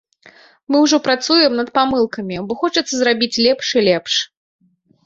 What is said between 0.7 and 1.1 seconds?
Мы ўжо